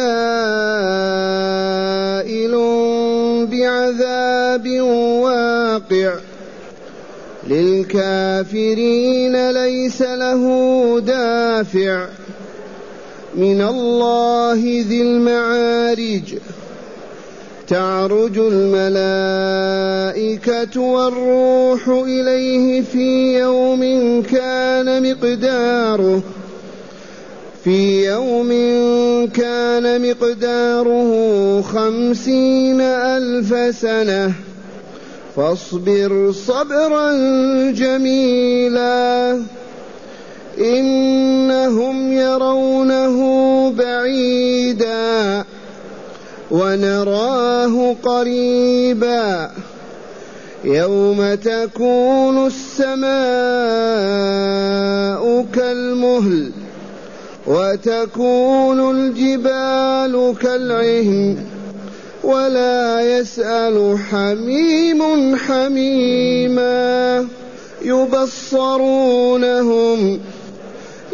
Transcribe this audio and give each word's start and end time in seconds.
بعذاب 3.47 4.81
واقع. 5.21 6.15
للكافرين 7.49 9.51
ليس 9.51 10.03
له 10.03 10.43
دافع. 11.01 12.07
من 13.35 13.61
الله 13.61 14.85
ذي 14.89 15.03
المعارج. 15.03 16.35
تعرج 17.69 18.39
الملائكة 18.39 19.61
والروح 20.81 21.89
إليه 21.89 22.81
في 22.81 23.39
يوم 23.39 23.83
كان 24.23 25.03
مقداره 25.11 26.23
في 27.65 28.07
يوم 28.07 28.49
كان 29.27 30.11
مقداره 30.11 31.63
خمسين 31.63 32.81
ألف 32.81 33.77
سنة. 33.77 34.33
فاصبر 35.37 36.33
صبرا 36.33 37.13
جميلا 37.71 39.43
إنهم 40.59 42.13
يرونه 42.13 43.17
بعيدا. 43.71 45.45
ونراه 46.51 47.97
قريبا 48.03 49.51
يوم 50.65 51.35
تكون 51.35 52.47
السماء 52.47 53.09
كالمهل 55.55 56.51
وتكون 57.47 58.91
الجبال 58.91 60.35
كالعهن 60.43 61.37
ولا 62.25 63.01
يسأل 63.01 63.99
حميم 64.11 65.37
حميما 65.37 67.27
يبصرونهم 68.89 69.41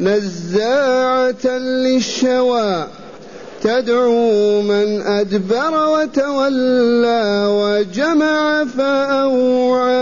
نزاعة 0.00 1.58
للشوى 1.58 2.86
تدعو 3.62 4.62
من 4.62 5.02
أدبر 5.02 5.88
وتولى 5.88 7.46
وجمع 7.48 8.64
فأوعى. 8.64 9.96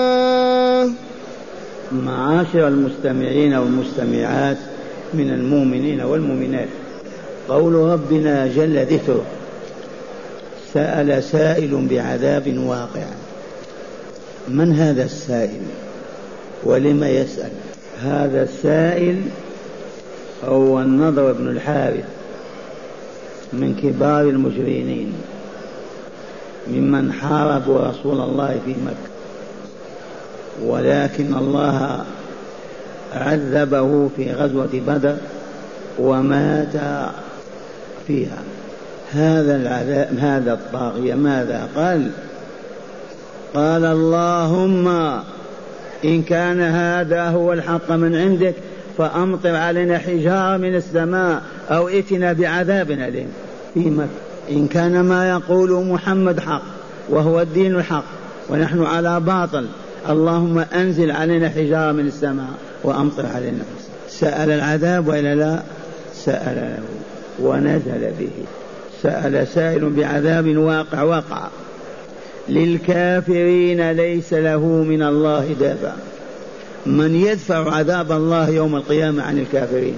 معاشر 1.92 2.68
المستمعين 2.68 3.54
والمستمعات 3.54 4.56
من 5.14 5.30
المؤمنين 5.30 6.00
والمؤمنات 6.00 6.68
قول 7.48 7.74
ربنا 7.74 8.46
جل 8.46 8.86
ذكره 8.86 9.24
سأل 10.74 11.22
سائل 11.22 11.86
بعذاب 11.90 12.58
واقع. 12.66 13.06
من 14.48 14.72
هذا 14.72 15.04
السائل؟ 15.04 15.62
ولم 16.64 17.04
يسأل. 17.04 17.50
هذا 18.02 18.42
السائل 18.42 19.22
هو 20.48 20.80
النضر 20.80 21.32
بن 21.32 21.48
الحارث 21.48 22.04
من 23.52 23.74
كبار 23.82 24.20
المجرمين 24.20 25.12
ممن 26.68 27.12
حاربوا 27.12 27.78
رسول 27.78 28.20
الله 28.20 28.60
في 28.64 28.70
مكة. 28.70 29.14
ولكن 30.62 31.34
الله 31.34 32.04
عذبه 33.14 34.08
في 34.16 34.32
غزوة 34.32 34.82
بدر 34.86 35.16
ومات 35.98 36.76
فيها. 38.06 38.38
هذا 39.12 39.56
العذاب 39.56 40.18
هذا 40.18 40.52
الطاغية 40.52 41.14
ماذا 41.14 41.68
قال؟ 41.76 42.10
قال 43.54 43.84
اللهم 43.84 44.88
إن 46.04 46.22
كان 46.22 46.60
هذا 46.60 47.28
هو 47.28 47.52
الحق 47.52 47.90
من 47.90 48.16
عندك 48.16 48.54
فأمطر 48.98 49.56
علينا 49.56 49.98
حجارة 49.98 50.56
من 50.56 50.74
السماء 50.74 51.42
أو 51.70 51.88
ائتنا 51.88 52.32
بعذاب 52.32 52.90
أليم. 52.90 53.28
في 53.74 53.80
مكة 53.80 54.08
إن 54.50 54.68
كان 54.68 55.00
ما 55.00 55.30
يقول 55.30 55.86
محمد 55.86 56.40
حق 56.40 56.62
وهو 57.08 57.40
الدين 57.40 57.74
الحق 57.74 58.04
ونحن 58.50 58.82
على 58.82 59.20
باطل 59.20 59.66
اللهم 60.08 60.58
أنزل 60.58 61.10
علينا 61.10 61.48
حجارة 61.48 61.92
من 61.92 62.06
السماء 62.06 62.50
وأمطر 62.82 63.26
علينا 63.26 63.64
سأل 64.08 64.50
العذاب 64.50 65.08
وإلا 65.08 65.34
لا؟ 65.34 65.62
سأل 66.14 66.56
له 66.56 66.84
ونزل 67.48 68.12
به. 68.18 68.30
سأل 69.02 69.46
سائل 69.46 69.90
بعذاب 69.90 70.56
واقع 70.56 71.02
وقع. 71.02 71.48
للكافرين 72.48 73.90
ليس 73.90 74.32
له 74.32 74.66
من 74.66 75.02
الله 75.02 75.56
دافع 75.60 75.92
من 76.86 77.14
يدفع 77.14 77.74
عذاب 77.74 78.12
الله 78.12 78.50
يوم 78.50 78.76
القيامة 78.76 79.22
عن 79.22 79.38
الكافرين. 79.38 79.96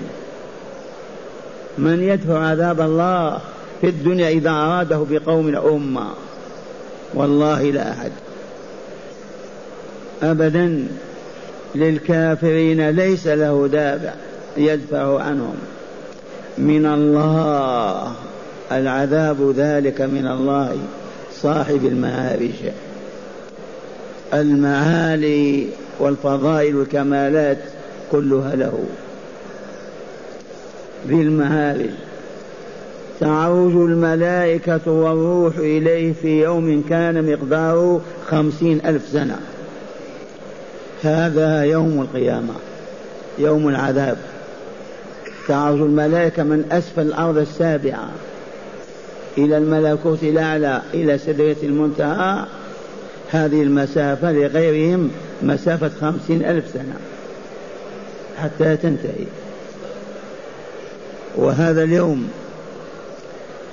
من 1.79 2.03
يدفع 2.03 2.39
عذاب 2.39 2.81
الله 2.81 3.39
في 3.81 3.87
الدنيا 3.87 4.29
إذا 4.29 4.51
أراده 4.51 5.05
بقوم 5.11 5.57
أمة. 5.57 6.07
والله 7.15 7.63
لا 7.63 7.93
أحد. 7.93 8.13
أبدا 10.23 10.87
للكافرين 11.75 12.91
ليس 12.91 13.27
له 13.27 13.69
دافع 13.73 14.13
يدفع 14.57 15.23
عنهم. 15.23 15.57
من 16.59 16.87
الله. 16.87 18.13
العذاب 18.73 19.55
ذلك 19.57 20.01
من 20.01 20.27
الله 20.27 20.77
صاحب 21.43 21.87
المعارج. 21.87 22.73
المعالي 24.35 25.67
والفضائل 25.99 26.77
والكمالات 26.77 27.59
كلها 28.13 28.57
له. 28.57 28.85
ذي 31.09 31.23
المعارج 31.23 31.91
تعرج 33.21 33.73
الملائكة 33.77 34.91
والروح 34.93 35.57
إليه 35.57 36.13
في 36.13 36.43
يوم 36.43 36.85
كان 36.89 37.33
مقداره 37.33 38.01
خمسين 38.27 38.81
ألف 38.87 39.09
سنة. 39.13 39.39
هذا 41.03 41.65
يوم 41.65 42.01
القيامة 42.01 42.55
يوم 43.39 43.69
العذاب. 43.69 44.17
تعرج 45.49 45.81
الملائكة 45.81 46.43
من 46.43 46.65
أسفل 46.73 47.03
الأرض 47.03 47.39
السابعة 47.39 48.09
إلى 49.39 49.59
الملكوت 49.59 50.23
الأعلى 50.23 50.83
إلى 50.95 51.19
سدرة 51.19 51.57
المنتهى. 51.63 52.45
هذه 53.31 53.63
المسافة 53.63 54.33
لغيرهم 54.33 55.11
مسافة 55.43 55.91
خمسين 56.01 56.45
ألف 56.45 56.65
سنة 56.75 56.97
حتى 58.39 58.77
تنتهي. 58.77 59.27
وهذا 61.37 61.83
اليوم 61.83 62.29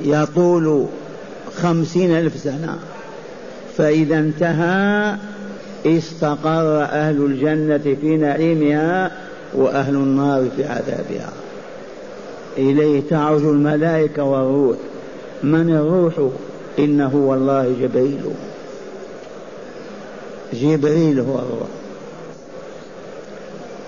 يطول 0.02 0.86
خمسين 1.56 2.18
ألف 2.18 2.38
سنة. 2.38 2.80
فإذا 3.78 4.20
انتهى 4.20 5.16
استقر 5.86 6.84
أهل 6.84 7.26
الجنة 7.26 7.96
في 8.02 8.18
نعيمها 8.18 9.12
وأهل 9.54 9.96
النار 9.96 10.46
في 10.56 10.66
عذابها. 10.66 11.30
إليه 12.58 13.02
تعرج 13.10 13.42
الملائكة 13.42 14.24
والروح. 14.24 14.78
من 15.44 15.70
الروح؟ 15.70 16.14
إنه 16.80 17.16
والله 17.16 17.76
جبريل 17.82 18.22
جبريل 20.54 21.20
هو 21.20 21.40
الروح 21.40 21.68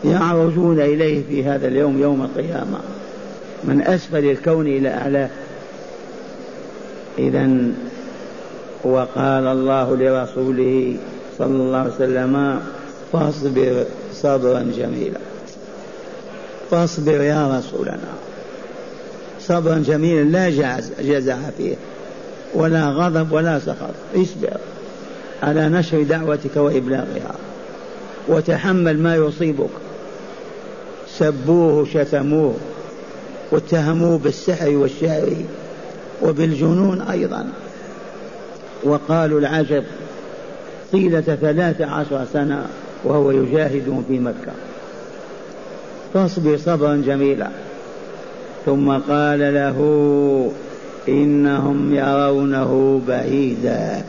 يعرجون 0.05 0.79
إليه 0.81 1.23
في 1.29 1.43
هذا 1.43 1.67
اليوم 1.67 2.01
يوم 2.01 2.21
القيامة. 2.21 2.79
من 3.63 3.81
أسفل 3.81 4.25
الكون 4.29 4.67
إلى 4.67 4.89
أعلاه 4.89 5.29
إذا 7.19 7.49
وقال 8.83 9.47
الله 9.47 9.95
لرسوله 9.95 10.97
صلى 11.37 11.45
الله 11.47 11.77
عليه 11.77 11.93
وسلم 11.95 12.59
فاصبر 13.13 13.85
صبرا 14.13 14.71
جميلا. 14.77 15.19
فاصبر 16.71 17.21
يا 17.21 17.59
رسولنا. 17.59 18.13
صبرا 19.41 19.83
جميلا 19.87 20.23
لا 20.23 20.79
جزع 20.99 21.37
فيه. 21.57 21.75
ولا 22.53 22.89
غضب 22.89 23.31
ولا 23.31 23.59
سخط. 23.59 23.95
اصبر. 24.15 24.57
على 25.43 25.69
نشر 25.69 26.03
دعوتك 26.03 26.57
وإبلاغها. 26.57 27.35
وتحمل 28.27 28.99
ما 28.99 29.15
يصيبك. 29.15 29.69
سبوه 31.07 31.85
شتموه 31.85 32.53
واتهموه 33.51 34.17
بالسحر 34.17 34.69
والشعر. 34.69 35.33
وبالجنون 36.21 37.01
أيضا. 37.01 37.47
وقالوا 38.83 39.39
العجب 39.39 39.83
طيلة 40.91 41.21
ثلاث 41.21 41.81
عشر 41.81 42.25
سنة 42.33 42.65
وهو 43.03 43.31
يجاهد 43.31 44.03
في 44.07 44.19
مكة. 44.19 44.51
فاصبر 46.13 46.57
صبرا 46.57 47.03
جميلا. 47.05 47.49
ثم 48.65 48.91
قال 48.91 49.39
له 49.39 49.77
إنهم 51.07 51.95
يرونه 51.95 53.01
بعيدا. 53.07 54.03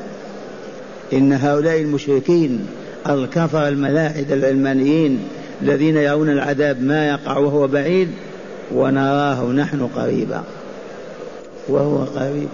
إن 1.12 1.32
هؤلاء 1.32 1.80
المشركين 1.80 2.66
الكفر 3.08 3.68
الملاحدة 3.68 4.34
العلمانيين 4.34 5.20
الذين 5.62 5.96
يرون 5.96 6.30
العذاب 6.30 6.82
ما 6.82 7.08
يقع 7.08 7.38
وهو 7.38 7.66
بعيد 7.66 8.08
ونراه 8.74 9.44
نحن 9.44 9.88
قريبا 9.96 10.42
وهو 11.68 11.96
قريب. 11.96 12.48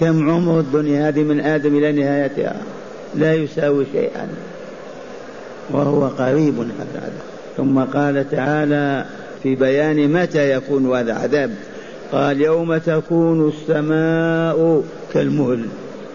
كم 0.00 0.30
عمر 0.30 0.60
الدنيا 0.60 1.08
هذه 1.08 1.22
من 1.22 1.40
آدم 1.40 1.76
إلى 1.78 1.92
نهايتها؟ 1.92 2.56
لا 3.14 3.34
يساوي 3.34 3.86
شيئا. 3.92 4.28
وهو 5.70 6.06
قريب 6.06 6.58
هذا 6.58 7.12
ثم 7.56 7.78
قال 7.78 8.30
تعالى 8.30 9.04
في 9.42 9.54
بيان 9.54 10.12
متى 10.12 10.50
يكون 10.50 10.96
هذا 10.96 11.14
عذاب 11.14 11.50
قال 12.12 12.40
يوم 12.40 12.76
تكون 12.76 13.48
السماء 13.48 14.82
كالمهل. 15.14 15.64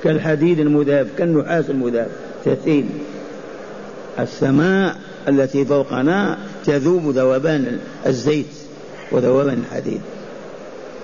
كالحديد 0.03 0.59
المذاب 0.59 1.07
كالنحاس 1.17 1.69
المذاب 1.69 2.07
تثيل 2.45 2.85
السماء 4.19 4.95
التي 5.27 5.65
فوقنا 5.65 6.37
تذوب 6.65 7.09
ذوبان 7.09 7.79
الزيت 8.05 8.45
وذوبان 9.11 9.63
الحديد. 9.69 10.01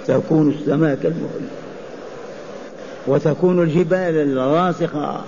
تكون 0.07 0.49
السماء 0.49 0.97
كالمهل. 1.03 1.41
وتكون 3.07 3.63
الجبال 3.63 4.37
الراسخة 4.37 5.21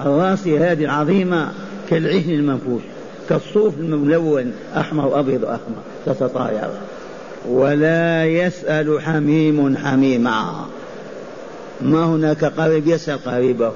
الراسية 0.00 0.72
هذه 0.72 0.84
العظيمة 0.84 1.50
كالعهن 1.90 2.30
المنفوش 2.30 2.82
كالصوف 3.28 3.78
الملون 3.78 4.52
أحمر 4.76 5.06
وأبيض 5.06 5.42
وأحمر 5.42 5.82
تتطاير. 6.06 6.70
ولا 7.48 8.26
يسأل 8.26 9.00
حميم 9.00 9.76
حميما. 9.76 10.66
ما 11.82 12.04
هناك 12.04 12.44
قريب 12.44 12.86
يسأل 12.86 13.18
قريبه 13.24 13.72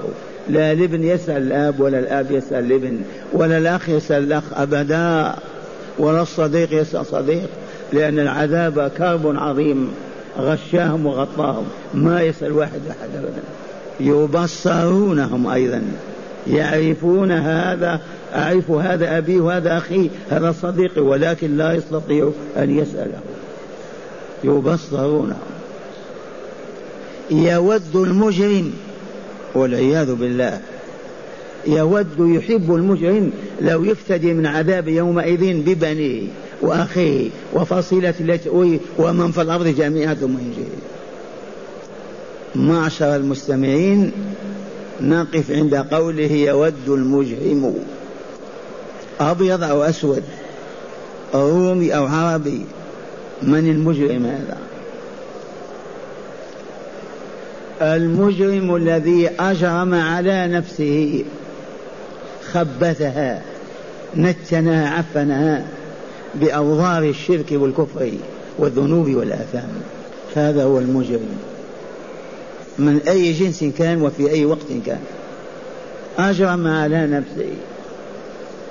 لا 0.49 0.73
الابن 0.73 1.05
يسأل 1.05 1.43
الأب 1.43 1.81
ولا 1.81 1.99
الأب 1.99 2.31
يسأل 2.31 2.65
الابن 2.65 3.01
ولا 3.33 3.59
الأخ 3.59 3.89
يسأل 3.89 4.23
الأخ 4.23 4.43
أبدا 4.55 5.35
ولا 5.99 6.23
الصديق 6.23 6.73
يسأل 6.73 7.07
صديق 7.07 7.49
لأن 7.93 8.19
العذاب 8.19 8.91
كرب 8.99 9.37
عظيم 9.37 9.91
غشاهم 10.39 11.07
وغطاهم 11.07 11.65
ما 11.95 12.23
يسأل 12.23 12.53
واحد 12.53 12.81
أحد 12.91 13.09
أبدا. 13.17 13.43
يبصرونهم 14.01 15.47
أيضا 15.47 15.83
يعرفون 16.47 17.33
هذا 17.33 18.01
أعرف 18.35 18.71
هذا 18.71 19.19
أبي 19.19 19.41
وهذا 19.41 19.79
أخي 19.79 20.11
هذا 20.31 20.55
صديقي 20.63 21.01
ولكن 21.01 21.57
لا 21.57 21.73
يستطيع 21.73 22.31
أن 22.57 22.79
يسأله. 22.79 23.21
يبصرونهم. 24.45 25.54
يود 27.31 27.97
المجرم 27.97 28.73
والعياذ 29.55 30.15
بالله 30.15 30.61
يود 31.67 32.07
يحب 32.19 32.75
المجرم 32.75 33.31
لو 33.61 33.85
يفتدي 33.85 34.33
من 34.33 34.47
عذاب 34.47 34.89
يومئذ 34.89 35.63
ببنيه 35.63 36.29
وأخيه 36.63 37.31
وفصيلة 37.53 38.15
التي 38.21 38.81
ومن 38.99 39.33
في 39.33 39.43
الأرض 39.43 39.67
جميعا 39.67 40.15
ثم 40.15 40.31
ينجيه 40.39 40.95
معشر 42.55 43.17
المستمعين 43.17 44.13
نقف 45.01 45.51
عند 45.51 45.75
قوله 45.75 46.33
يود 46.33 46.89
المجرم. 46.89 47.75
أبيض 49.21 49.63
أو 49.63 49.83
أسود 49.83 50.23
رومي 51.35 51.97
أو 51.97 52.07
عربي 52.07 52.61
من 53.43 53.71
المجرم 53.71 54.25
هذا؟ 54.25 54.57
المجرم 57.83 58.77
الذي 58.77 59.31
أجرم 59.41 59.95
على 59.95 60.49
نفسه 60.49 61.25
خبثها 62.53 63.43
نتنها 64.17 64.91
عفنها 64.91 65.67
بأوضار 66.35 67.03
الشرك 67.03 67.47
والكفر 67.53 68.11
والذنوب 68.59 69.09
والآثام. 69.09 69.69
هذا 70.37 70.65
هو 70.65 70.79
المجرم. 70.79 71.39
من 72.79 73.01
أي 73.09 73.33
جنس 73.33 73.65
كان 73.79 74.03
وفي 74.03 74.31
أي 74.31 74.45
وقت 74.45 74.67
كان. 74.87 75.01
أجرم 76.19 76.67
على 76.67 77.07
نفسه. 77.07 77.51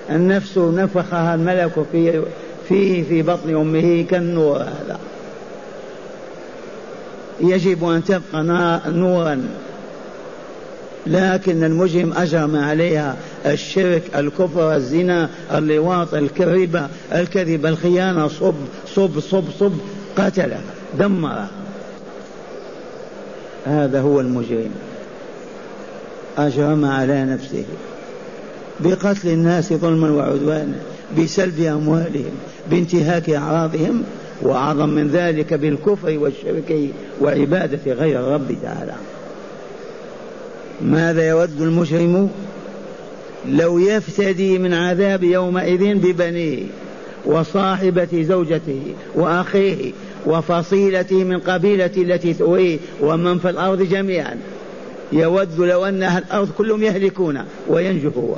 النفس 0.10 0.58
نفخها 0.58 1.36
الملك 1.36 1.72
في 1.92 2.22
فيه 2.70 3.04
في 3.04 3.22
بطن 3.22 3.56
أمه 3.56 4.06
كالنور 4.10 4.58
هذا. 4.58 4.93
يجب 7.44 7.90
أن 7.90 8.04
تبقى 8.04 8.44
نورا. 8.88 9.48
لكن 11.08 11.64
المجرم 11.64 12.14
أجرم 12.14 12.56
عليها 12.56 13.16
الشرك 13.46 14.02
الكفر 14.16 14.76
الزنا 14.76 15.30
اللواط 15.54 16.14
الكذبة 16.14 16.88
الكذب 17.14 17.66
الخيانة. 17.66 18.28
صب 18.28 18.56
صب 18.96 19.20
صب 19.20 19.44
صب. 19.60 19.74
قتل 20.18 20.52
دمر 21.00 21.46
هذا 23.66 24.02
هو 24.02 24.20
المجرم. 24.20 24.72
أجرم 26.38 26.86
على 26.86 27.26
نفسه. 27.26 27.64
بقتل 28.80 29.28
الناس 29.28 29.74
ظلما 29.74 30.10
وعدوانا 30.10 30.76
بسلب 31.18 31.60
أموالهم 31.60 32.32
بانتهاك 32.72 33.30
أعراضهم. 33.30 34.04
وأعظم 34.44 34.90
من 34.90 35.08
ذلك 35.08 35.54
بالكفر 35.54 36.18
والشرك 36.20 36.90
وعبادة 37.22 37.94
غير 37.94 38.20
الرب 38.20 38.56
تعالى. 38.64 38.94
ماذا 40.82 41.30
يود 41.30 41.62
المجرم 41.62 42.30
لو 43.50 43.80
يفتدي 43.80 44.58
من 44.58 44.74
عذاب 44.74 45.24
يومئذ 45.24 45.96
ببنيه 45.96 46.64
وصاحبة 47.26 48.26
زوجته 48.28 48.82
وأخيه 49.16 49.92
وفصيلته 50.26 51.24
من 51.24 51.40
قبيلة 51.40 51.92
التي 51.98 52.34
تؤويه 52.34 52.80
ومن 53.02 53.40
في 53.40 53.50
الأرض 53.50 53.82
جميعا؟ 53.82 54.38
يود 55.12 55.60
لو 55.60 55.86
أن 55.86 56.04
أهل 56.04 56.24
الأرض 56.24 56.50
كلهم 56.58 56.84
يهلكون 56.84 57.44
وينجو 57.70 58.10
هو 58.10 58.36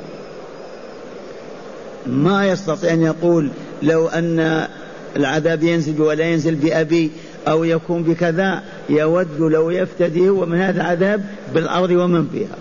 ما 2.06 2.48
يستطيع 2.48 2.92
أن 2.92 3.02
يقول 3.02 3.48
لو 3.82 4.08
أن 4.08 4.66
العذاب 5.16 5.62
ينزل 5.62 6.00
ولا 6.00 6.24
ينزل 6.24 6.54
بأبي 6.54 7.10
أو 7.48 7.64
يكون 7.64 8.02
بكذا 8.02 8.62
يود 8.88 9.40
لو 9.40 9.70
يفتدي 9.70 10.28
هو 10.28 10.46
من 10.46 10.58
هذا 10.58 10.80
العذاب 10.80 11.24
بالأرض 11.54 11.90
ومن 11.90 12.28
فيها. 12.32 12.56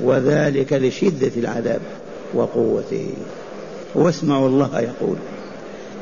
وذلك 0.00 0.72
لشدة 0.72 1.30
العذاب 1.36 1.80
وقوته. 2.34 3.10
واسمعوا 3.94 4.48
الله 4.48 4.80
يقول 4.80 5.16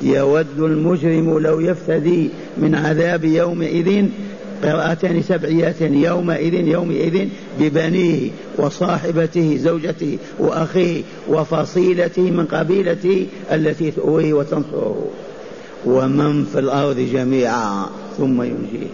يود 0.02 0.58
المجرم 0.58 1.38
لو 1.38 1.60
يفتدي 1.60 2.30
من 2.56 2.74
عذاب 2.74 3.24
يومئذ 3.24 4.08
قراءتان 4.64 5.23
سبعيات 5.23 5.81
يومئذ 5.81 6.54
يومئذ 6.54 7.28
ببنيه 7.61 8.31
وصاحبته 8.59 9.59
زوجته 9.62 10.19
وأخيه 10.38 11.02
وفصيلته 11.28 12.23
من 12.23 12.47
قبيلته 12.47 13.26
التي 13.52 13.90
تؤويه 13.90 14.33
وتنصره. 14.33 15.04
ومن 15.85 16.45
في 16.45 16.59
الأرض 16.59 17.09
جميعا 17.12 17.87
ثم 18.19 18.42
ينجيه. 18.42 18.92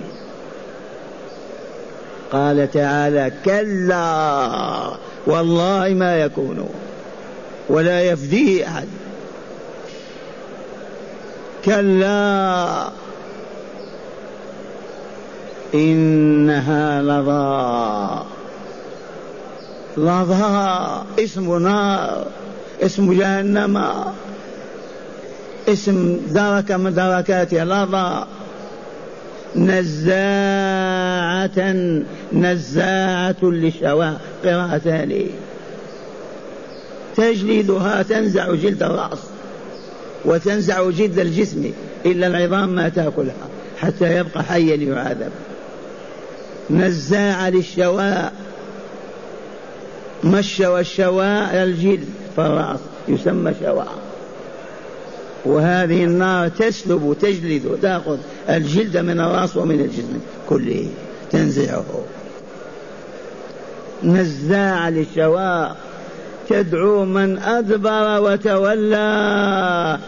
قال 2.33 2.71
تعالى 2.71 3.33
كلا 3.45 4.99
والله 5.27 5.89
ما 5.89 6.17
يكون 6.17 6.69
ولا 7.69 8.03
يفديه 8.03 8.69
أحد. 8.69 8.89
كلا 11.65 12.89
إنها 15.75 17.03
لظى. 17.03 18.25
لظى. 19.97 21.03
اسم 21.25 21.59
نار 21.59 22.27
اسم 22.83 23.13
جهنم. 23.13 23.85
اسم 25.69 26.21
دركة 26.31 26.77
من 26.77 26.95
دركاتها 26.95 27.65
لظى. 27.65 28.25
نزاعة 29.57 30.79
نزاعة 32.33 33.37
للشواء 33.43 34.21
قراءتان 34.45 35.27
تجلدها 37.17 38.03
تنزع 38.03 38.55
جلد 38.55 38.83
الرأس 38.83 39.19
وتنزع 40.25 40.91
جلد 40.91 41.19
الجسم 41.19 41.71
إلا 42.07 42.27
العظام 42.27 42.69
ما 42.69 42.89
تأكلها 42.89 43.49
حتى 43.79 44.17
يبقى 44.17 44.45
حيا 44.45 44.77
ليعذب 44.77 45.31
نزاعة 46.71 47.51
للشواء. 47.51 48.33
مشى 50.25 50.67
والشواء 50.67 51.63
الجلد 51.63 52.09
فالرأس 52.37 52.81
يسمى 53.09 53.53
شواء. 53.61 53.95
وهذه 55.45 56.05
النار 56.05 56.49
تسلب 56.49 57.03
وتجلد 57.03 57.67
وتأخذ 57.67 58.19
الجلد 58.49 58.97
من 58.97 59.21
الرأس 59.21 59.57
ومن 59.57 59.81
الجسم 59.81 60.21
كله 60.49 60.89
تنزعه. 61.31 62.05
نزاع 64.03 64.89
للشواء. 64.89 65.77
تدعو 66.49 67.05
من 67.05 67.39
أدبر 67.39 68.21
وتولى. 68.21 69.99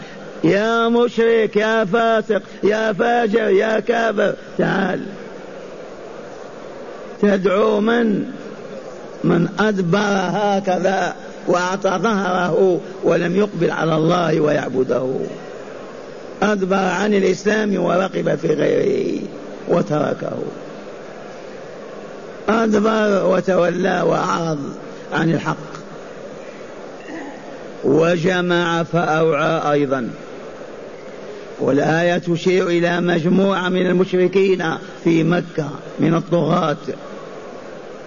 يا 0.44 0.88
مشرك 0.88 1.56
يا 1.56 1.84
فاسق 1.84 2.42
يا 2.64 2.92
فاجر 2.92 3.48
يا 3.48 3.80
كافر 3.80 4.34
تعال. 4.58 5.00
تدعو 7.22 7.80
من؟ 7.80 8.24
من 9.24 9.48
أدبر 9.58 10.20
هكذا 10.32 11.14
وأعطى 11.46 11.90
ظهره 12.02 12.80
ولم 13.04 13.36
يقبل 13.36 13.70
على 13.70 13.96
الله 13.96 14.40
ويعبده. 14.40 15.06
أدبر 16.42 16.76
عن 16.76 17.14
الإسلام 17.14 17.82
ورقب 17.82 18.34
في 18.34 18.48
غيره 18.54 19.20
وتركه. 19.68 20.38
أدبر 22.48 23.26
وتولى 23.26 24.02
وأعرض 24.06 24.58
عن 25.12 25.30
الحق. 25.30 25.56
وجمع 27.84 28.82
فأوعى 28.82 29.72
أيضا. 29.72 30.10
والآية 31.60 32.18
تشير 32.18 32.68
إلى 32.68 33.00
مجموعة 33.00 33.68
من 33.68 33.86
المشركين 33.86 34.64
في 35.04 35.24
مكة 35.24 35.68
من 36.00 36.14
الطغاة. 36.14 36.76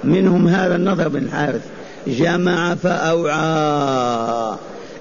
منهم 0.04 0.48
هذا 0.48 0.76
النضر 0.76 1.08
بن 1.08 1.24
الحارث. 1.24 1.62
جمع 2.08 2.76
فأوعى. 2.76 4.56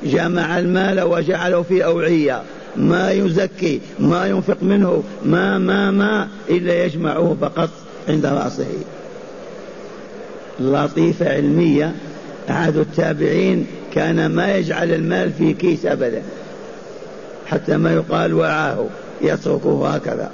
جمع 0.04 0.58
المال 0.58 1.00
وجعله 1.00 1.62
في 1.62 1.84
أوعية. 1.84 2.42
ما 2.76 3.10
يزكي 3.10 3.80
ما 3.98 4.26
ينفق 4.26 4.56
منه 4.62 5.02
ما 5.24 5.58
ما 5.58 5.90
ما 5.90 6.28
إلا 6.50 6.84
يجمعه 6.84 7.36
فقط 7.40 7.70
عند 8.08 8.26
رأسه. 8.26 8.66
لطيفة 10.60 11.34
علمية. 11.34 11.94
أحد 12.50 12.76
التابعين 12.76 13.66
كان 13.94 14.26
ما 14.26 14.54
يجعل 14.54 14.92
المال 14.92 15.32
في 15.32 15.52
كيس 15.52 15.86
أبدا. 15.86 16.22
حتى 17.46 17.76
ما 17.76 17.92
يقال 17.92 18.34
وعاه 18.34 18.86
يتركه 19.22 19.88
هكذا. 19.88 20.30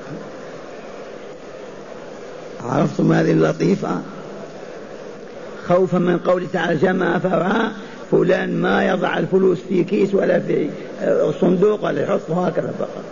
عرفتم 2.64 3.12
هذه 3.12 3.30
اللطيفة؟ 3.30 4.00
خوفا 5.68 5.98
من 5.98 6.18
قوله 6.18 6.46
تعالى 6.52 6.76
جمع 6.76 7.18
فوعى 7.18 7.70
فلان 8.10 8.60
ما 8.60 8.88
يضع 8.88 9.18
الفلوس 9.18 9.58
في 9.68 9.84
كيس 9.84 10.14
ولا 10.14 10.38
في 10.38 10.68
صندوق 11.40 11.84
ولا 11.84 12.02
يحطه 12.02 12.46
هكذا 12.46 12.72
فقط. 12.78 13.04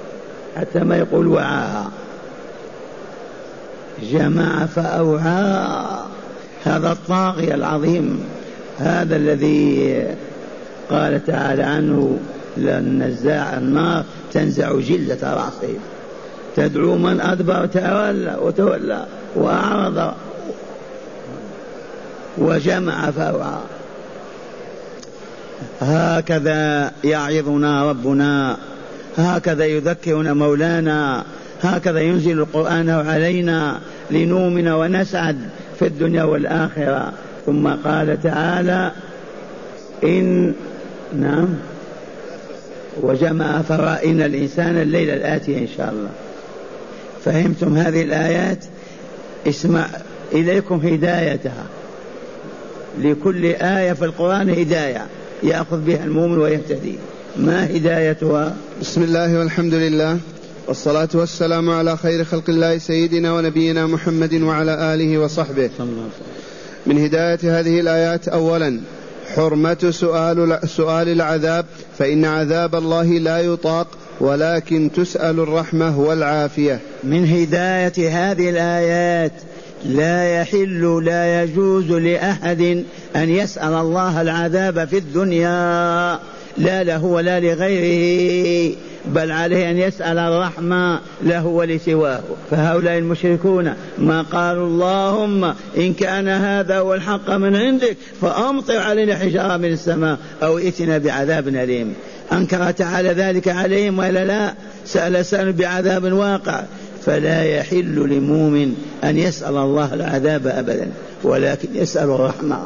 حتى 0.57 0.79
ما 0.79 0.97
يقول 0.97 1.27
وعاها 1.27 1.91
جمع 4.03 4.67
فأوعى. 4.67 5.67
هذا 6.65 6.93
الطاغية 6.93 7.55
العظيم 7.55 8.25
هذا 8.79 9.17
الذي 9.17 10.05
قال 10.91 11.25
تعالى 11.25 11.63
عنه 11.63 12.19
لنزاع 12.57 13.59
النار 13.59 14.05
تنزع 14.33 14.81
جلدة 14.81 15.35
رأسه 15.35 15.75
تدعو 16.57 16.97
من 16.97 17.21
أدبر 17.21 17.63
وتولى 17.63 18.37
وتولى 18.43 19.07
وأعرض 19.35 20.15
وجمع 22.39 23.11
فأوعى 23.11 23.61
هكذا 25.81 26.93
يعظنا 27.05 27.91
ربنا 27.91 28.57
هكذا 29.17 29.65
يذكرنا 29.65 30.35
مولانا 30.35 31.25
هكذا 31.63 32.01
ينزل 32.01 32.39
القرآن 32.39 32.91
علينا 32.91 33.81
لنؤمن 34.11 34.69
ونسعد 34.69 35.39
في 35.79 35.87
الدنيا 35.87 36.25
والآخرة. 36.25 37.13
ثم 37.47 37.69
قال 37.69 38.23
تعالى 38.23 38.93
إن 40.05 40.55
نعم 41.21 41.49
وجمع 43.01 43.63
فرائن 43.63 44.23
الإنسان 44.23 44.77
الليل 44.83 45.11
الآتي 45.11 45.59
إن 45.59 45.69
شاء 45.77 45.91
الله. 45.91 46.11
فهمتم 47.25 47.77
هذه 47.77 48.03
الآيات؟ 48.03 48.65
اسمع 49.47 49.87
إليكم 50.33 50.75
هدايتها. 50.75 51.65
لكل 52.99 53.45
آية 53.45 53.93
في 53.93 54.05
القرآن 54.05 54.51
هداية 54.51 55.07
يأخذ 55.43 55.81
بها 55.81 56.05
المؤمن 56.05 56.39
ويهتدي. 56.39 56.95
ما 57.37 57.77
هدايتها؟ 57.77 58.57
بسم 58.81 59.03
الله 59.03 59.39
والحمد 59.39 59.75
لله 59.75 60.19
والصلاة 60.69 61.09
والسلام 61.15 61.71
على 61.71 61.97
خير 61.97 62.25
خلق 62.25 62.45
الله 62.49 62.79
سيدنا 62.79 63.33
ونبينا 63.33 63.87
محمد 63.87 64.35
وعلى 64.35 64.95
آله 64.95 65.19
وصحبه. 65.19 65.71
من 66.87 67.05
هداية 67.05 67.61
هذه 67.61 67.81
الآيات 67.81 68.29
أولا 68.29 68.81
حرمة 69.35 69.91
سؤال 69.91 70.59
سؤال 70.69 71.09
العذاب 71.09 71.67
فإن 71.99 72.25
عذاب 72.25 72.75
الله 72.75 73.05
لا 73.05 73.39
يطاق 73.39 73.87
ولكن 74.21 74.91
تسأل 74.97 75.41
الرحمة 75.41 76.01
والعافية. 76.01 76.81
من 77.05 77.27
هداية 77.27 78.11
هذه 78.11 78.51
الآيات 78.51 79.33
لا 79.85 80.41
يحل 80.41 81.05
لا 81.05 81.43
يجوز 81.43 81.91
لأحد 81.91 82.85
أن 83.17 83.31
يسأل 83.31 83.73
الله 83.73 84.23
العذاب 84.23 84.89
في 84.89 84.99
الدنيا 84.99 86.19
لا 86.59 86.85
له 86.85 87.05
ولا 87.05 87.41
لغيره 87.41 88.77
بل 89.07 89.33
عليه 89.33 89.71
أن 89.71 89.79
يسأل 89.79 90.19
الرحمة 90.19 91.01
له 91.23 91.47
ولسواه. 91.47 92.21
فهؤلاء 92.51 92.99
المشركون 92.99 93.75
ما 93.99 94.23
قالوا 94.23 94.67
اللهم 94.67 95.45
إن 95.77 95.95
كان 95.95 96.29
هذا 96.29 96.79
هو 96.79 96.95
الحق 96.95 97.31
من 97.31 97.57
عندك 97.57 97.97
فأمطر 98.21 98.79
علينا 98.79 99.15
حجارة 99.17 99.57
من 99.57 99.73
السماء 99.73 100.19
أو 100.43 100.59
ائتنا 100.59 100.99
بعذاب 100.99 101.49
أليم. 101.49 101.95
أنكر 102.33 102.71
تعالى 102.71 103.09
ذلك 103.09 103.49
عليهم 103.49 103.99
ولا 103.99 104.25
لا؟ 104.25 104.55
سأل 104.87 105.27
سأل 105.27 105.53
بعذاب 105.53 106.13
واقع. 106.13 106.63
فلا 107.07 107.45
يحل 107.45 107.95
لمؤمن 107.95 108.75
أن 109.05 109.19
يسأل 109.19 109.57
الله 109.57 109.95
العذاب 109.95 110.47
أبدا 110.47 110.91
ولكن 111.23 111.69
يسأل 111.75 112.11
الرحمة. 112.11 112.59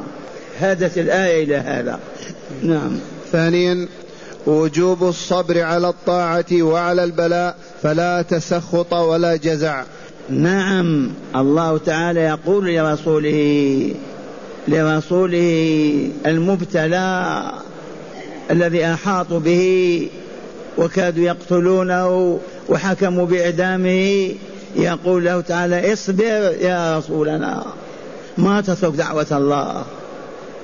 هدت 0.61 0.99
الآية 0.99 1.45
إلى 1.45 1.57
هذا. 1.57 1.99
نعم. 2.63 2.91
ثانيا 3.33 3.89
وجوب 4.47 5.09
الصبر 5.09 5.61
على 5.61 5.89
الطاعة 5.89 6.47
وعلى 6.53 7.05
البلاء 7.05 7.57
فلا 7.83 8.23
تسخط 8.23 8.93
ولا 8.93 9.37
جزع. 9.37 9.85
نعم. 10.31 11.11
الله 11.37 11.79
تعالى 11.79 12.21
يقول 12.21 12.75
لرسوله 12.75 13.95
لرسوله 14.69 16.11
المبتلى 16.27 17.43
الذي 18.51 18.85
أحاطوا 18.85 19.39
به 19.39 20.09
وكادوا 20.79 21.25
يقتلونه 21.25 22.39
وحكموا 22.71 23.27
بإعدامه 23.27 24.33
يقول 24.77 25.25
له 25.25 25.41
تعالى 25.41 25.93
اصبر 25.93 26.55
يا 26.61 26.99
رسولنا. 26.99 27.65
ما 28.39 28.61
تترك 28.61 28.95
دعوة 28.95 29.27
الله. 29.33 29.85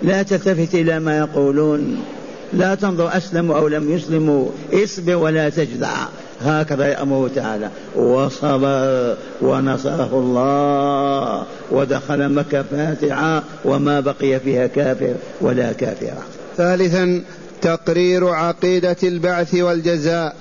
لا 0.03 0.23
تلتفت 0.23 0.75
إلى 0.75 1.01
ما 1.01 1.19
يقولون. 1.19 2.05
لا 2.53 2.75
تنظر 2.75 3.17
أسلموا 3.17 3.57
أو 3.57 3.69
لم 3.69 3.93
يسلموا. 3.93 4.49
اصبر 4.73 5.17
ولا 5.17 5.49
تجدع 5.49 5.95
هكذا 6.41 6.87
يأمره 6.87 7.31
تعالى. 7.35 7.71
وصبر 7.97 9.17
ونصره 9.43 10.11
الله. 10.13 11.45
ودخل 11.71 12.29
مكة 12.29 12.63
فاتحة. 12.63 13.43
وما 13.65 14.01
بقي 14.01 14.41
فيها 14.41 14.67
كافر 14.67 15.15
ولا 15.41 15.73
كافرة. 15.73 16.23
ثالثا 16.57 17.23
تقرير 17.63 18.29
عقيدة 18.29 18.97
البعث 19.03 19.55
والجزاء. 19.55 20.37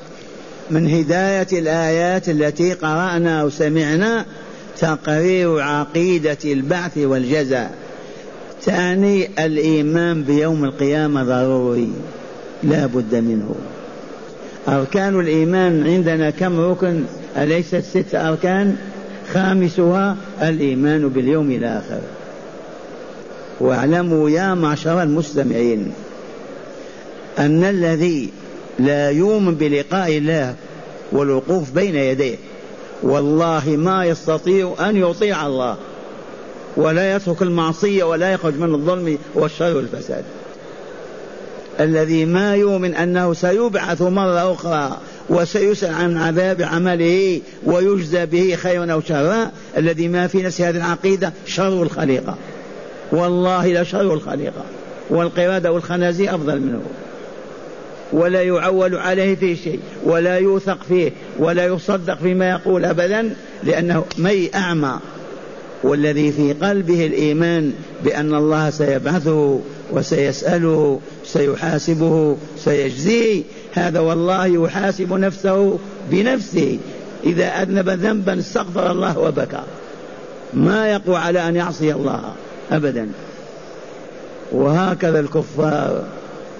من 0.69 0.89
هداية 0.89 1.48
الآيات 1.53 2.29
التي 2.29 2.74
قرأنا 2.74 3.43
وسمعنا 3.43 4.25
تقرير 4.79 5.60
عقيدة 5.60 6.38
البعث 6.45 6.98
والجزاء. 6.98 7.72
ثاني 8.62 9.29
الإيمان 9.45 10.24
بيوم 10.24 10.65
القيامة 10.65 11.24
ضروري 11.24 11.89
لا 12.63 12.86
بد 12.86 13.15
منه. 13.15 13.55
أركان 14.67 15.19
الإيمان 15.19 15.88
عندنا 15.88 16.29
كم 16.29 16.60
ركن؟ 16.60 17.03
أليست 17.38 17.75
ست 17.75 18.15
أركان؟ 18.15 18.75
خامسها 19.34 20.17
الإيمان 20.41 21.10
باليوم 21.10 21.51
الآخر. 21.51 22.00
واعلموا 23.60 24.29
يا 24.29 24.53
معشر 24.53 25.03
المستمعين 25.03 25.91
أن 27.39 27.63
الذي 27.63 28.29
لا 28.79 29.10
يؤمن 29.10 29.55
بلقاء 29.55 30.17
الله 30.17 30.55
والوقوف 31.12 31.72
بين 31.72 31.96
يديه. 31.96 32.36
والله 33.03 33.63
ما 33.67 34.05
يستطيع 34.05 34.75
أن 34.79 34.96
يطيع 34.96 35.48
الله. 35.48 35.77
ولا 36.77 37.15
يترك 37.15 37.41
المعصية 37.41 38.03
ولا 38.03 38.32
يخرج 38.34 38.55
من 38.55 38.75
الظلم 38.75 39.17
والشر 39.34 39.75
والفساد. 39.75 40.24
الذي 41.79 42.25
ما 42.25 42.55
يؤمن 42.55 42.96
أنه 42.96 43.34
سيبعث 43.34 44.01
مرة 44.01 44.53
أخرى 44.53 44.98
وسيسأل 45.29 45.94
عن 45.94 46.17
عذاب 46.17 46.62
عمله 46.62 47.41
ويجزى 47.65 48.25
به 48.25 48.55
خيرا 48.55 48.94
أو 48.94 49.01
شرا 49.01 49.51
الذي 49.77 50.08
ما 50.08 50.27
في 50.27 50.44
نفس 50.44 50.62
هذه 50.62 50.77
العقيدة 50.77 51.34
شر 51.46 51.84
الخليقة. 51.84 52.36
والله 53.12 53.82
لشر 53.82 54.13
الخليقة. 54.13 54.63
والقردة 55.10 55.72
والخنازير 55.72 56.36
أفضل 56.36 56.60
منه. 56.60 56.82
ولا 58.12 58.41
يعول 58.41 58.95
عليه 58.95 59.35
في 59.35 59.55
شيء 59.55 59.79
ولا 60.03 60.38
يوثق 60.38 60.83
فيه 60.83 61.12
ولا 61.39 61.65
يصدق 61.65 62.17
فيما 62.17 62.50
يقول 62.50 62.85
أبدا 62.85 63.35
لأنه 63.63 64.05
مي 64.17 64.50
أعمى 64.55 65.00
والذي 65.83 66.31
في 66.31 66.53
قلبه 66.53 67.05
الإيمان 67.05 67.74
بأن 68.03 68.35
الله 68.35 68.69
سيبعثه 68.69 69.59
وسيسأله 69.91 71.00
سيحاسبه 71.25 72.38
سيجزيه. 72.57 73.43
هذا 73.74 74.00
والله 74.00 74.45
يحاسب 74.45 75.13
نفسه 75.13 75.79
بنفسه. 76.12 76.77
إذا 77.24 77.45
أذنب 77.45 77.89
ذنبا 77.89 78.39
استغفر 78.39 78.91
الله 78.91 79.19
وبكى. 79.19 79.63
ما 80.53 80.91
يقوى 80.91 81.15
على 81.15 81.47
أن 81.47 81.55
يعصي 81.55 81.91
الله 81.93 82.33
أبدا. 82.71 83.09
وهكذا 84.51 85.19
الكفار. 85.19 86.03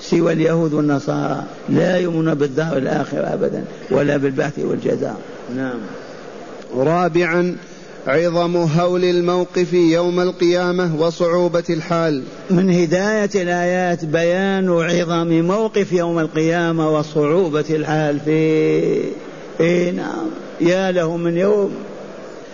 سوى 0.02 0.34
اليهود 0.34 0.74
والنصارى 0.74 1.44
لا 1.70 1.98
يؤمنون 1.98 2.34
بالدار 2.34 2.78
الآخرة 2.78 3.34
أبدا 3.34 3.64
ولا 3.92 4.18
بالبعث 4.18 4.60
والجزاء. 4.60 5.18
نعم. 5.56 5.80
رابعا 6.78 7.56
عظم 8.08 8.58
هول 8.58 9.04
الموقف 9.04 9.74
يوم 9.74 10.20
القيامة 10.20 10.96
وصعوبة 11.02 11.64
الحال. 11.70 12.24
من 12.50 12.70
هداية 12.70 13.30
الآيات 13.36 14.06
بيان 14.06 14.70
عظم 14.70 15.28
موقف 15.28 15.92
يوم 15.92 16.20
القيامة 16.20 16.98
وصعوبة 16.98 17.66
الحال 17.70 18.20
فيه 18.20 19.04
إيه؟ 19.60 19.92
نعم. 19.92 20.26
يا 20.62 20.92
له 20.92 21.18
من 21.18 21.38
يوم 21.38 21.72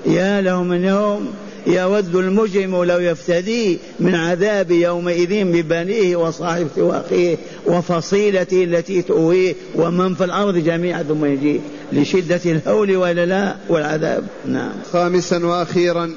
يا 0.05 0.41
له 0.41 0.63
من 0.63 0.83
يوم 0.83 1.33
يود 1.67 2.15
المجرم 2.15 2.83
لو 2.83 2.99
يفتدي 2.99 3.79
من 3.99 4.15
عذاب 4.15 4.71
يومئذ 4.71 5.43
ببنيه 5.43 6.15
وصاحبته 6.15 6.81
واخيه 6.81 7.37
وفصيلته 7.67 8.63
التي 8.63 9.01
تؤويه 9.01 9.53
ومن 9.75 10.15
في 10.15 10.23
الأرض 10.23 10.57
جميعا 10.57 11.03
ثم 11.03 11.25
يجيه 11.25 11.59
لشدة 11.93 12.41
الهول 12.45 12.95
ولا 12.95 13.25
لا 13.25 13.55
والعذاب. 13.69 14.23
نعم. 14.45 14.71
خامسا 14.93 15.45
وأخيرا 15.45 16.13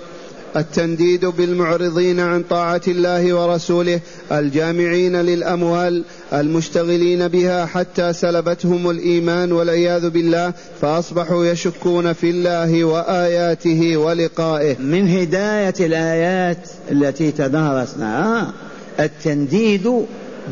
التنديد 0.56 1.26
بالمعرضين 1.26 2.20
عن 2.20 2.42
طاعة 2.42 2.80
الله 2.88 3.34
ورسوله 3.34 4.00
الجامعين 4.32 5.16
للأموال 5.16 6.04
المشتغلين 6.32 7.28
بها 7.28 7.66
حتى 7.66 8.12
سلبتهم 8.12 8.90
الإيمان 8.90 9.52
والعياذ 9.52 10.10
بالله 10.10 10.52
فأصبحوا 10.80 11.44
يشكون 11.46 12.12
في 12.12 12.30
الله 12.30 12.84
وآياته 12.84 13.96
ولقائه. 13.96 14.76
من 14.78 15.08
هداية 15.08 15.74
الآيات 15.80 16.68
التي 16.90 17.32
تدارسناها 17.32 18.52
التنديد 19.00 19.92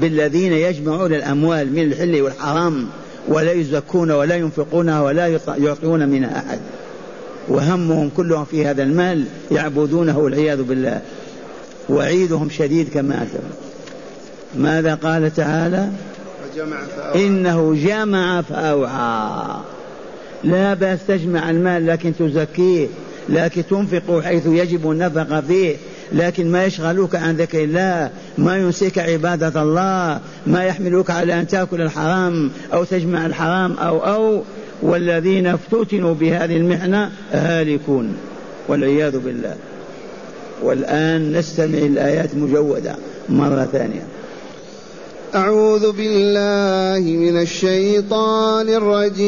بالذين 0.00 0.52
يجمعون 0.52 1.14
الأموال 1.14 1.72
من 1.72 1.82
الحل 1.82 2.22
والحرام 2.22 2.86
ولا 3.28 3.52
يزكون 3.52 4.10
ولا 4.10 4.34
ينفقونها 4.34 5.02
ولا 5.02 5.40
يعطون 5.58 6.08
منها 6.08 6.38
أحد. 6.38 6.58
وهمهم 7.48 8.10
كلهم 8.16 8.44
في 8.44 8.66
هذا 8.66 8.82
المال 8.82 9.24
يعبدونه 9.50 10.18
والعياذ 10.18 10.62
بالله. 10.62 11.00
وعيدهم 11.88 12.50
شديد 12.50 12.88
كما 12.88 13.22
أتم 13.22 13.44
ماذا 14.54 14.94
قال 14.94 15.34
تعالى؟ 15.34 15.88
إنه 17.14 17.74
جمع 17.74 18.42
فأوعى. 18.42 19.56
لا 20.44 20.74
بأس 20.74 20.98
تجمع 21.08 21.50
المال 21.50 21.86
لكن 21.86 22.12
تزكيه 22.18 22.88
لكن 23.28 23.62
تنفق 23.70 24.20
حيث 24.20 24.46
يجب 24.46 24.90
النفقة 24.90 25.40
فيه 25.40 25.76
لكن 26.12 26.50
ما 26.50 26.64
يشغلوك 26.64 27.14
عن 27.14 27.36
ذكر 27.36 27.64
الله 27.64 28.10
ما 28.38 28.56
ينسيك 28.56 28.98
عبادة 28.98 29.62
الله 29.62 30.20
ما 30.46 30.64
يحملوك 30.64 31.10
على 31.10 31.40
أن 31.40 31.46
تأكل 31.46 31.80
الحرام 31.80 32.50
أو 32.72 32.84
تجمع 32.84 33.26
الحرام 33.26 33.72
أو 33.72 33.98
أو 33.98 34.42
والذين 34.82 35.46
افتتنوا 35.46 36.14
بهذه 36.14 36.56
المحنة 36.56 37.10
هالكون 37.32 38.16
والعياذ 38.68 39.18
بالله. 39.18 39.54
والآن 40.62 41.32
نستمع 41.32 41.78
الآيات 41.78 42.34
مجودة 42.34 42.96
مرة 43.28 43.68
ثانية. 43.72 44.02
أعوذ 45.34 45.92
بالله 45.92 47.10
من 47.10 47.40
الشيطان 47.40 48.68
الرجيم. 48.68 49.22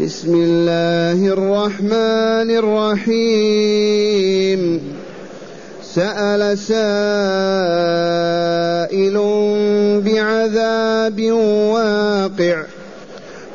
بسم 0.00 0.34
الله 0.34 1.26
الرحمن 1.26 2.50
الرحيم. 3.10 4.80
سأل 5.94 6.58
سائل 6.58 6.74
بعذاب 10.04 11.20
واقع 11.30 11.83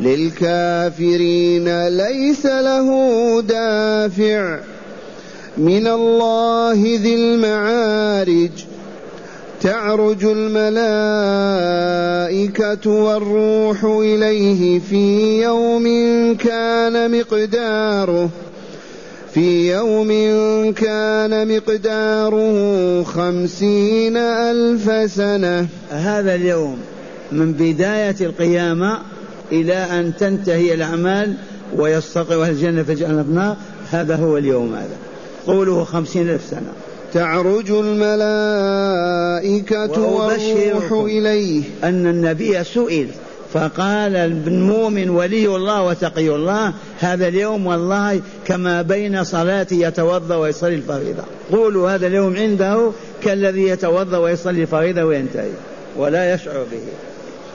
للكافرين 0.01 1.87
ليس 1.87 2.45
له 2.45 3.41
دافع. 3.41 4.59
من 5.57 5.87
الله 5.87 6.97
ذي 7.01 7.15
المعارج. 7.15 8.49
تعرج 9.61 10.25
الملائكة 10.25 10.79
والروح 12.91 13.83
إليه 13.83 14.79
في 14.79 15.41
يوم 15.41 15.85
كان 16.35 17.19
مقداره. 17.19 18.29
في 19.33 19.71
يوم 19.73 20.09
كان 20.73 21.55
مقداره 21.55 23.03
خمسين 23.03 24.17
ألف 24.17 25.11
سنة. 25.11 25.67
هذا 25.89 26.35
اليوم 26.35 26.77
من 27.31 27.53
بداية 27.53 28.15
القيامة 28.21 28.99
إلى 29.51 29.73
أن 29.73 30.15
تنتهي 30.19 30.73
الأعمال 30.73 31.33
ويستقر 31.75 32.43
الجنة 32.43 32.83
في 32.83 32.91
الجنة 32.91 33.21
النار 33.21 33.55
هذا 33.91 34.15
هو 34.15 34.37
اليوم 34.37 34.75
هذا. 34.75 34.97
قوله 35.47 35.83
خمسين 35.83 36.29
ألف 36.29 36.45
سنة. 36.49 36.71
تعرج 37.13 37.71
الملائكة 37.71 39.11
والروح 40.01 40.91
إليه. 40.91 41.63
أن 41.83 42.07
النبي 42.07 42.63
سئل 42.63 43.07
فقال 43.53 44.15
المؤمن 44.15 45.09
ولي 45.09 45.55
الله 45.55 45.83
وتقي 45.83 46.29
الله 46.29 46.73
هذا 46.99 47.27
اليوم 47.27 47.67
والله 47.67 48.21
كما 48.45 48.81
بين 48.81 49.23
صلاتي 49.23 49.81
يتوضأ 49.81 50.35
ويصلي 50.35 50.75
الفريضة. 50.75 51.23
قولوا 51.51 51.95
هذا 51.95 52.07
اليوم 52.07 52.35
عنده 52.35 52.91
كالذي 53.23 53.67
يتوضأ 53.67 54.17
ويصلي 54.17 54.61
الفريضة 54.61 55.03
وينتهي 55.03 55.49
ولا 55.97 56.33
يشعر 56.33 56.65
به. 56.71 57.08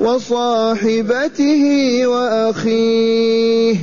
وصاحبته 0.00 1.62
وأخيه 2.06 3.76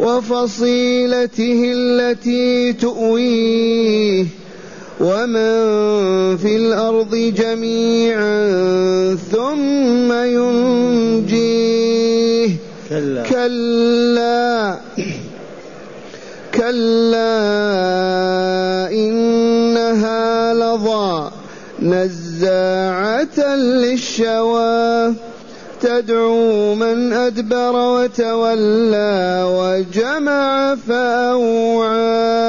وفصيلته 0.00 1.72
التي 1.76 2.72
تؤويه 2.72 4.26
ومن 5.00 6.36
في 6.36 6.56
الأرض 6.56 7.14
جميعا 7.14 8.48
ثم 9.32 10.12
ينجيه. 10.12 11.62
كلا, 12.88 13.22
كلا. 13.22 14.78
كلا. 16.54 17.32
إنها 18.92 20.54
لظى 20.54 21.30
نزاعة 21.82 23.54
للشوى. 23.56 25.14
تدعو 25.82 26.74
من 26.74 27.12
أدبر 27.12 27.76
وتولى 27.76 29.44
وجمع 29.46 30.74
فأوعى. 30.88 32.42